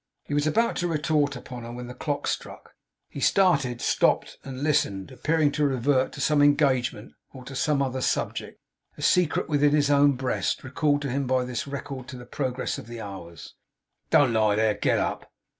[0.23, 2.73] He was about to retort upon her, when the clock struck.
[3.07, 8.01] He started stopped, and listened; appearing to revert to some engagement, or to some other
[8.01, 8.59] subject,
[8.97, 12.79] a secret within his own breast, recalled to him by this record of the progress
[12.79, 13.53] of the hours.
[14.09, 14.73] 'Don't lie there!
[14.73, 15.31] Get up!